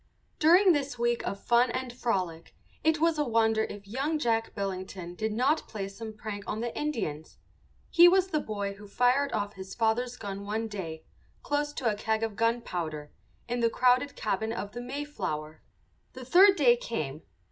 [0.39, 5.13] During this week of fun and frolic it was a wonder if young Jack Billington
[5.13, 7.37] did not play some prank on the Indians.
[7.91, 11.03] He was the boy who fired off his father's gun one day,
[11.43, 13.11] close to a keg of gunpowder,
[13.47, 15.61] in the crowded cabin of the Mayflower.
[16.13, 17.21] The third day came.